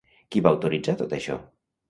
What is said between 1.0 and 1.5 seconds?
tot això?